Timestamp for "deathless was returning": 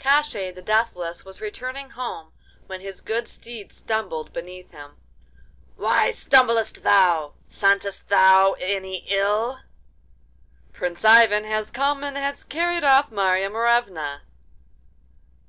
0.60-1.90